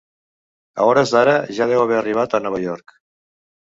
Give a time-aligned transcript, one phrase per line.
[0.77, 3.01] A hores d'ara ja deu haver arribat a Nova York.